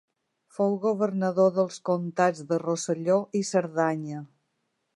Fou 0.57 0.71
governador 0.85 1.51
dels 1.57 1.77
comtats 1.89 2.41
de 2.53 2.59
Rosselló 2.63 3.19
i 3.41 3.43
Cerdanya. 3.51 4.23